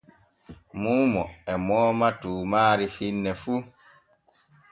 [0.81, 3.53] Muumo e mooma tuumaari finne fu.